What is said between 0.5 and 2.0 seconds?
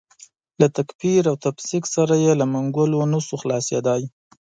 له تکفیر او تفسیق